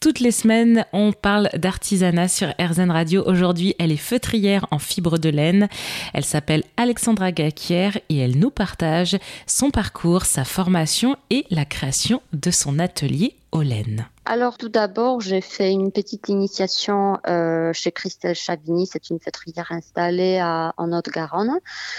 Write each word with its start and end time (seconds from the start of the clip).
Toutes 0.00 0.20
les 0.20 0.30
semaines, 0.30 0.84
on 0.92 1.10
parle 1.10 1.50
d'artisanat 1.56 2.28
sur 2.28 2.54
RZN 2.60 2.92
Radio. 2.92 3.24
Aujourd'hui, 3.26 3.74
elle 3.80 3.90
est 3.90 3.96
feutrière 3.96 4.64
en 4.70 4.78
fibre 4.78 5.18
de 5.18 5.28
laine. 5.28 5.68
Elle 6.14 6.24
s'appelle 6.24 6.62
Alexandra 6.76 7.32
Gaquier 7.32 7.90
et 8.08 8.18
elle 8.18 8.38
nous 8.38 8.50
partage 8.50 9.18
son 9.48 9.70
parcours, 9.70 10.24
sa 10.24 10.44
formation 10.44 11.16
et 11.30 11.46
la 11.50 11.64
création 11.64 12.22
de 12.32 12.52
son 12.52 12.78
atelier 12.78 13.34
au 13.50 13.62
laine. 13.62 14.06
Alors 14.30 14.58
tout 14.58 14.68
d'abord, 14.68 15.22
j'ai 15.22 15.40
fait 15.40 15.72
une 15.72 15.90
petite 15.90 16.28
initiation 16.28 17.18
euh, 17.26 17.72
chez 17.72 17.92
Christelle 17.92 18.34
Chavigny. 18.34 18.86
C'est 18.86 19.08
une 19.08 19.18
feutrière 19.18 19.72
installée 19.72 20.38
à, 20.38 20.74
en 20.76 20.92
Haute-Garonne. 20.92 21.58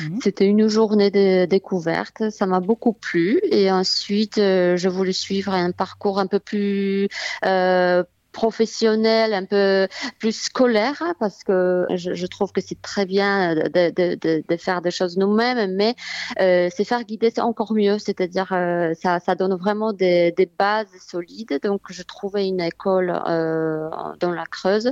Mhm. 0.00 0.18
C'était 0.22 0.44
une 0.44 0.68
journée 0.68 1.10
de 1.10 1.46
découverte. 1.46 2.28
Ça 2.28 2.44
m'a 2.44 2.60
beaucoup 2.60 2.92
plu. 2.92 3.40
Et 3.50 3.72
ensuite, 3.72 4.36
euh, 4.36 4.76
je 4.76 4.90
voulais 4.90 5.14
suivre 5.14 5.54
un 5.54 5.72
parcours 5.72 6.18
un 6.18 6.26
peu 6.26 6.40
plus 6.40 7.08
euh, 7.46 8.04
professionnel, 8.32 9.34
un 9.34 9.44
peu 9.44 9.88
plus 10.18 10.32
scolaire, 10.32 11.02
parce 11.18 11.44
que 11.44 11.86
je, 11.94 12.14
je 12.14 12.26
trouve 12.26 12.52
que 12.52 12.60
c'est 12.60 12.80
très 12.80 13.06
bien 13.06 13.54
de, 13.54 13.90
de, 13.90 14.14
de, 14.14 14.44
de, 14.48 14.56
faire 14.56 14.82
des 14.82 14.90
choses 14.90 15.16
nous-mêmes, 15.16 15.74
mais 15.74 15.94
euh, 16.40 16.68
c'est 16.74 16.84
faire 16.84 17.04
guider, 17.04 17.30
c'est 17.34 17.40
encore 17.40 17.72
mieux, 17.72 17.98
c'est-à-dire 17.98 18.52
euh, 18.52 18.94
ça, 18.94 19.20
ça 19.20 19.34
donne 19.34 19.54
vraiment 19.54 19.92
des, 19.92 20.32
des, 20.32 20.46
bases 20.46 20.88
solides. 21.08 21.60
Donc 21.62 21.82
je 21.90 22.02
trouvais 22.02 22.46
une 22.46 22.60
école 22.60 23.20
euh, 23.28 23.88
dans 24.18 24.32
la 24.32 24.46
Creuse, 24.46 24.90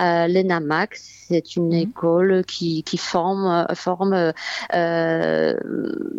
euh, 0.00 0.26
l'ENAMAX, 0.26 1.18
c'est 1.28 1.56
une 1.56 1.68
mhm. 1.68 1.90
école 1.90 2.44
qui, 2.46 2.82
qui 2.82 2.96
forme, 2.96 3.66
forme. 3.74 4.32
Euh, 4.74 5.54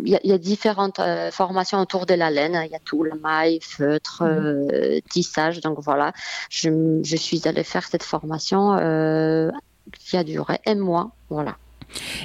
il 0.04 0.08
y, 0.08 0.16
a, 0.16 0.20
y, 0.22 0.32
a, 0.32 0.38
différentes 0.38 1.00
euh, 1.00 1.30
formations 1.30 1.80
autour 1.80 2.06
de 2.06 2.14
la 2.14 2.30
laine. 2.30 2.60
Il 2.64 2.70
y 2.70 2.76
a 2.76 2.78
tout, 2.78 3.02
le 3.02 3.12
maille, 3.20 3.60
feutre, 3.60 4.22
mhm. 4.22 5.00
tissage. 5.08 5.60
Donc 5.60 5.78
voilà 5.80 6.12
je, 6.50 7.00
je 7.02 7.16
suis 7.16 7.48
allée 7.48 7.64
faire 7.64 7.86
cette 7.86 8.02
formation 8.02 8.76
euh, 8.76 9.50
qui 9.98 10.18
a 10.18 10.24
duré 10.24 10.60
un 10.66 10.74
mois. 10.74 11.12
Voilà. 11.30 11.56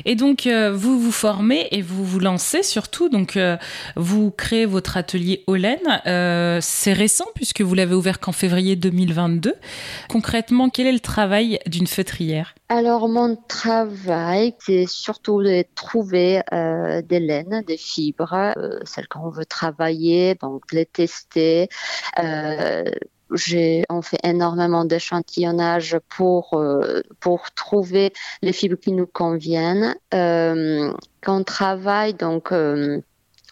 Et 0.06 0.16
donc, 0.16 0.48
euh, 0.48 0.72
vous 0.72 1.00
vous 1.00 1.12
formez 1.12 1.68
et 1.72 1.82
vous 1.82 2.04
vous 2.04 2.20
lancez 2.20 2.64
surtout. 2.64 3.10
Donc, 3.10 3.38
euh, 3.38 3.58
vous 3.96 4.32
créez 4.32 4.66
votre 4.66 4.98
atelier 4.98 5.44
Olen. 5.48 5.80
Euh, 6.06 6.60
c'est 6.62 6.94
récent 6.94 7.26
puisque 7.36 7.62
vous 7.62 7.74
l'avez 7.76 7.96
ouvert 7.96 8.20
qu'en 8.20 8.32
février 8.32 8.76
2022. 8.76 9.56
Concrètement, 10.10 10.70
quel 10.70 10.88
est 10.88 10.92
le 10.92 11.00
travail 11.00 11.60
d'une 11.68 11.88
feutrière? 11.88 12.54
Alors, 12.70 13.08
mon 13.08 13.38
travail, 13.48 14.56
c'est 14.60 14.86
surtout 14.88 15.42
de 15.42 15.64
trouver 15.76 16.42
des 16.52 17.20
laines, 17.20 17.64
des 17.68 17.78
fibres, 17.78 18.56
celles 18.86 19.08
qu'on 19.08 19.30
veut 19.30 19.46
travailler, 19.46 20.36
donc 20.36 20.72
les 20.72 20.86
tester 20.86 21.70
j'ai, 23.34 23.84
on 23.90 24.02
fait 24.02 24.20
énormément 24.24 24.86
d'échantillonnage 24.86 25.98
pour, 26.10 26.54
euh, 26.54 27.02
pour 27.20 27.52
trouver 27.52 28.14
les 28.42 28.54
fibres 28.54 28.78
qui 28.78 28.92
nous 28.92 29.08
conviennent. 29.08 29.96
Euh, 30.14 30.94
travaille, 31.44 32.14
donc, 32.14 32.52
euh, 32.52 33.02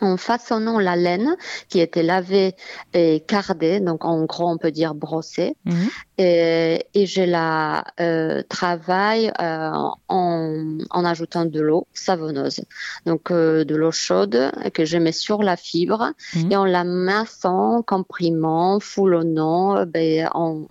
en 0.04 0.18
façonnant 0.18 0.80
la 0.80 0.96
laine 0.96 1.36
qui 1.70 1.80
était 1.80 2.04
lavée 2.04 2.56
et 2.94 3.22
cardée, 3.26 3.80
donc 3.80 4.06
en 4.06 4.26
gros 4.26 4.50
on 4.50 4.58
peut 4.58 4.72
dire 4.72 4.94
brossée, 4.94 5.56
mmh. 5.66 5.86
et, 6.18 6.86
et, 6.94 7.06
je 7.06 7.22
la 7.22 7.86
euh, 8.00 8.44
travaille 8.50 9.32
euh, 9.42 9.72
en, 10.10 10.78
en, 10.90 11.06
ajoutant 11.06 11.46
de 11.46 11.62
l'eau 11.62 11.88
savonneuse, 11.94 12.62
donc 13.06 13.32
euh, 13.32 13.64
de 13.64 13.76
l'eau 13.76 13.92
chaude 13.92 14.52
que 14.74 14.86
je 14.86 14.98
mets 14.98 15.12
sur 15.12 15.42
la 15.44 15.56
fibre 15.56 16.12
mmh. 16.36 16.52
et 16.52 16.56
en 16.56 16.66
la 16.66 16.84
massant, 16.84 17.82
comprimant, 17.82 18.80
foulonnant, 18.80 19.86
ben, 19.86 20.30
on 20.36 20.68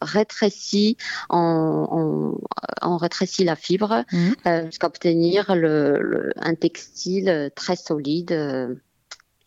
rétrécit, 0.00 0.96
on, 1.30 1.86
on, 1.90 2.40
on, 2.82 2.96
rétrécit 2.96 3.44
la 3.44 3.56
fibre 3.56 4.04
mmh. 4.12 4.66
jusqu'à 4.66 4.86
obtenir 4.86 5.54
le, 5.54 5.98
le, 6.00 6.32
un 6.36 6.54
textile 6.54 7.50
très 7.54 7.76
solide 7.76 8.67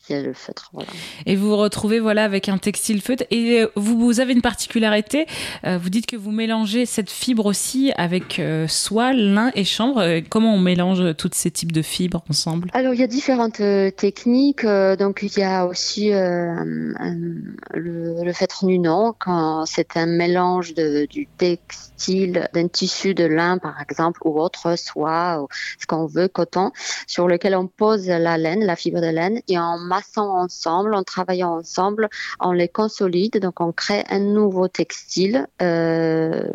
le 0.10 0.34
feutre. 0.34 0.70
Voilà. 0.74 0.90
Et 1.26 1.36
vous 1.36 1.50
vous 1.50 1.58
retrouvez 1.58 2.00
voilà 2.00 2.24
avec 2.24 2.50
un 2.50 2.58
textile 2.58 3.02
feutre. 3.02 3.24
Et 3.32 3.62
euh, 3.62 3.68
vous, 3.76 3.98
vous 3.98 4.20
avez 4.20 4.34
une 4.34 4.42
particularité. 4.42 5.26
Euh, 5.66 5.78
vous 5.78 5.90
dites 5.90 6.06
que 6.06 6.16
vous 6.16 6.32
mélangez 6.32 6.86
cette 6.86 7.10
fibre 7.10 7.46
aussi 7.46 7.92
avec 7.96 8.40
euh, 8.40 8.68
soie, 8.68 9.14
lin 9.14 9.52
et 9.56 9.64
chanvre. 9.64 10.20
Comment 10.30 10.56
on 10.56 10.60
mélange 10.60 11.16
tous 11.16 11.32
ces 11.34 11.52
types 11.52 11.72
de 11.72 11.82
fibres 11.82 12.24
ensemble? 12.30 12.70
Alors 12.74 12.94
il 12.94 13.00
y 13.00 13.04
a 13.04 13.08
différentes 13.08 13.62
techniques. 13.96 14.66
donc 14.66 15.20
il 15.22 15.40
y 15.40 15.44
a 15.44 15.66
aussi 15.66 16.12
euh, 16.12 16.56
le, 17.74 18.24
le 18.24 18.34
feutre 18.34 18.66
nunon 18.66 19.14
quand 19.18 19.66
c'est 19.66 19.98
un 19.98 20.06
mélange 20.06 20.74
de, 20.74 21.06
du 21.06 21.28
textile, 21.38 22.50
d'un 22.54 22.68
tissu 22.68 23.14
de 23.14 23.26
lin 23.26 23.58
par 23.58 23.82
exemple 23.82 24.20
ou 24.26 24.40
autre 24.40 24.78
soie, 24.78 25.42
ou 25.42 25.48
ce 25.80 25.86
qu'on 25.86 26.06
veut, 26.06 26.28
coton, 26.28 26.72
sur 27.08 27.28
lequel 27.28 27.56
on 27.56 27.68
pose 27.68 28.08
la 28.08 28.38
laine, 28.38 28.64
la 28.66 28.76
fibre 28.76 29.02
de 29.02 29.08
laine 29.08 29.42
et 29.48 29.60
on 29.60 29.78
massant 29.92 30.38
ensemble, 30.38 30.94
en 30.96 31.04
travaillant 31.04 31.58
ensemble, 31.58 32.10
on 32.40 32.54
les 32.54 32.70
consolide, 32.70 33.40
donc 33.40 33.60
on 33.60 33.74
crée 33.74 34.04
un 34.10 34.20
nouveau 34.20 34.70
textile. 34.70 35.48
Euh, 35.62 36.50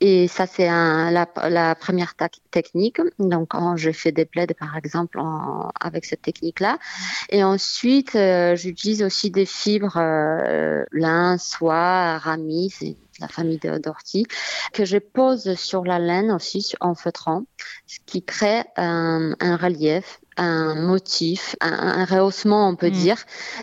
et 0.00 0.28
ça, 0.28 0.46
c'est 0.46 0.66
la, 0.66 1.74
première 1.74 2.14
technique. 2.50 3.00
Donc, 3.18 3.48
quand 3.48 3.76
je 3.76 3.90
fais 3.90 4.12
des 4.12 4.26
plaids, 4.26 4.46
par 4.58 4.76
exemple, 4.76 5.18
avec 5.80 6.04
cette 6.04 6.20
technique-là. 6.20 6.78
Et 7.30 7.42
ensuite, 7.42 8.14
euh, 8.14 8.56
j'utilise 8.56 9.02
aussi 9.02 9.30
des 9.30 9.46
fibres 9.46 9.96
euh, 9.96 10.84
lin, 10.92 11.38
soie, 11.38 12.18
rami, 12.18 12.70
c'est 12.70 12.94
la 13.20 13.28
famille 13.28 13.60
d'ortie, 13.82 14.26
que 14.74 14.84
je 14.84 14.98
pose 14.98 15.54
sur 15.54 15.82
la 15.84 15.98
laine 15.98 16.30
aussi 16.30 16.74
en 16.80 16.94
feutrant, 16.94 17.44
ce 17.86 17.98
qui 18.04 18.22
crée 18.22 18.64
un 18.76 19.56
relief 19.56 20.20
un 20.36 20.74
motif, 20.74 21.56
un, 21.60 21.72
un, 21.72 22.04
rehaussement, 22.04 22.68
on 22.68 22.76
peut 22.76 22.88
mmh. 22.88 22.90
dire, 22.90 23.16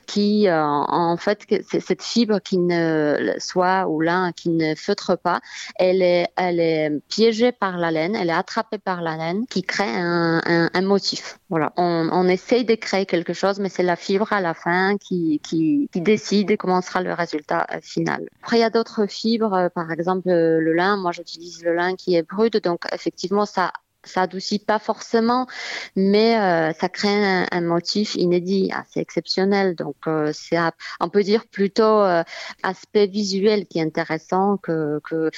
qui, 0.08 0.48
euh, 0.48 0.64
en 0.64 1.18
fait, 1.18 1.42
c'est 1.70 1.80
cette 1.80 2.02
fibre 2.02 2.40
qui 2.40 2.58
ne 2.58 3.34
soit 3.38 3.88
ou 3.88 4.02
là 4.02 4.32
qui 4.34 4.50
ne 4.50 4.76
feutre 4.76 5.18
pas, 5.18 5.40
elle 5.76 6.02
est, 6.02 6.28
elle 6.36 6.60
est 6.60 6.92
piégée 7.10 7.52
par 7.52 7.78
la 7.78 7.92
laine, 7.92 8.16
elle 8.16 8.30
est 8.30 8.34
attrapée 8.34 8.78
par 8.78 9.02
la 9.02 9.18
laine, 9.18 9.46
qui 9.48 9.62
crée 9.62 9.90
un, 9.90 10.42
un, 10.46 10.70
un 10.74 10.82
motif. 10.82 11.40
Voilà, 11.50 11.72
on, 11.78 12.10
on, 12.12 12.28
essaye 12.28 12.66
de 12.66 12.76
créer 12.76 13.06
quelque 13.06 13.34
chose, 13.34 13.60
mais 13.60 13.70
c'est 13.70 13.84
la 13.84 13.96
fibre 13.96 14.34
à 14.34 14.42
la 14.42 14.54
fin 14.54 14.98
qui, 14.98 15.40
qui, 15.44 15.90
qui 15.92 16.02
décide 16.02 16.58
comment 16.58 16.82
sera 16.82 17.02
le 17.02 17.14
résultat 17.14 17.68
euh, 17.72 17.80
final. 17.82 18.28
Après, 18.42 18.58
il 18.58 18.62
y 18.62 18.64
a 18.64 18.72
d'autres 18.72 19.06
fibres, 19.06 19.54
euh, 19.54 19.70
par 19.70 19.92
exemple 19.92 20.30
le 20.30 20.74
lin. 20.74 20.98
Moi, 20.98 21.12
j'utilise 21.12 21.64
le 21.64 21.74
lin 21.76 21.96
qui 21.96 22.16
est 22.16 22.24
brut, 22.24 22.58
donc 22.64 22.86
effectivement, 22.92 23.46
ça 23.46 23.72
ça 24.04 24.24
adoucit 24.24 24.60
pas 24.60 24.80
forcément, 24.80 25.48
mais 25.96 26.38
euh, 26.38 26.74
ça 26.74 26.90
crée 26.90 27.10
un, 27.10 27.46
un, 27.52 27.62
motif 27.62 28.16
inédit, 28.16 28.72
assez 28.74 29.00
exceptionnel. 29.00 29.76
Donc 29.76 29.96
euh, 30.08 30.32
c'est, 30.34 30.58
on 31.00 31.10
peut 31.10 31.24
dire 31.24 31.48
plutôt 31.48 31.84
euh, 31.84 32.24
aspect 32.64 33.08
visuel 33.08 33.66
qui 33.68 33.80
est 33.80 33.84
intéressant 33.84 34.58
que, 34.58 35.00
que 35.04 35.32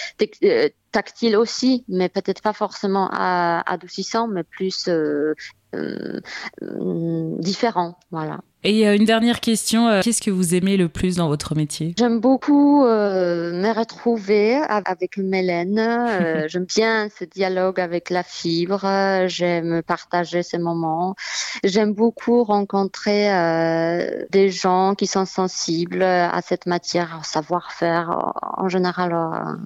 euh, 0.44 0.70
tactile 0.92 1.36
aussi, 1.36 1.84
mais 1.90 2.08
peut-être 2.09 2.42
pas 2.42 2.53
forcément 2.53 3.09
adoucissant, 3.12 4.28
mais 4.28 4.44
plus 4.44 4.88
euh, 4.88 6.22
euh, 6.62 7.36
différent. 7.40 8.00
Voilà. 8.12 8.40
Et 8.66 8.88
euh, 8.88 8.96
une 8.96 9.06
dernière 9.06 9.42
question, 9.42 9.88
euh, 9.88 10.02
qu'est-ce 10.02 10.24
que 10.24 10.31
vous 10.31 10.56
aimez 10.56 10.76
le 10.76 10.90
plus 10.90 11.18
dans 11.18 11.28
votre 11.28 11.53
métier? 11.53 11.94
J'aime 12.00 12.20
beaucoup 12.20 12.84
euh, 12.84 13.53
me 13.53 13.72
retrouver 13.72 14.56
avec 14.56 15.18
Mélène. 15.18 15.78
Euh, 15.78 16.46
j'aime 16.48 16.66
bien 16.66 17.08
ce 17.16 17.26
dialogue 17.26 17.80
avec 17.80 18.09
la 18.09 18.24
fibre. 18.24 18.81
J'aime 19.28 19.84
partager 19.84 20.42
ces 20.42 20.58
moments. 20.58 21.16
J'aime 21.64 21.94
beaucoup 21.94 22.44
rencontrer 22.44 23.31
euh, 23.31 24.26
des 24.31 24.50
gens 24.50 24.96
qui 24.96 25.06
sont 25.06 25.26
sensibles 25.26 26.02
à 26.02 26.42
cette 26.44 26.66
matière, 26.66 27.20
au 27.22 27.24
savoir-faire, 27.24 28.34
en 28.58 28.68
général 28.68 29.14
à 29.14 29.58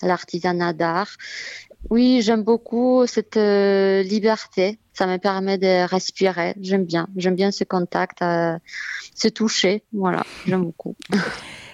l'artisanat 0.00 0.72
d'art. 0.72 1.10
Oui, 1.90 2.20
j'aime 2.22 2.42
beaucoup 2.42 3.06
cette 3.06 3.36
euh, 3.36 4.02
liberté. 4.02 4.78
Ça 4.92 5.06
me 5.06 5.16
permet 5.16 5.58
de 5.58 5.88
respirer. 5.88 6.54
J'aime 6.60 6.84
bien. 6.84 7.08
J'aime 7.16 7.34
bien 7.34 7.50
ce 7.50 7.64
contact, 7.64 8.20
euh, 8.20 8.58
se 9.14 9.28
toucher. 9.28 9.82
Voilà, 9.92 10.24
j'aime 10.46 10.64
beaucoup. 10.64 10.96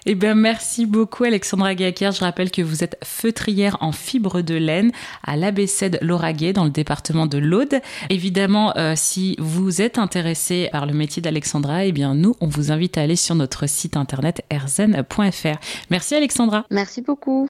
Eh 0.07 0.15
bien, 0.15 0.35
merci 0.35 0.85
beaucoup, 0.85 1.25
Alexandra 1.25 1.75
Gacker. 1.75 2.13
Je 2.13 2.21
rappelle 2.21 2.51
que 2.51 2.61
vous 2.61 2.85
êtes 2.85 2.99
feutrière 3.03 3.79
en 3.81 3.91
fibre 3.91 4.43
de 4.43 4.55
laine 4.55 4.93
à 5.23 5.35
l'ABC 5.35 5.89
de 5.89 5.99
Lauragais, 6.03 6.53
dans 6.53 6.65
le 6.65 6.71
département 6.71 7.25
de 7.25 7.39
l'Aude. 7.39 7.81
Évidemment, 8.11 8.77
euh, 8.77 8.93
si 8.97 9.35
vous 9.39 9.81
êtes 9.81 9.97
intéressé 9.97 10.69
par 10.73 10.85
le 10.85 10.93
métier 10.93 11.23
d'Alexandra, 11.23 11.87
eh 11.87 11.93
bien, 11.93 12.15
nous, 12.15 12.37
on 12.43 12.49
vous 12.49 12.71
invite 12.71 12.99
à 12.99 13.01
aller 13.01 13.17
sur 13.17 13.35
notre 13.35 13.67
site 13.67 13.97
internet 13.97 14.43
erzen.fr. 14.51 15.59
Merci, 15.89 16.15
Alexandra. 16.15 16.67
Merci 16.71 17.01
beaucoup. 17.01 17.43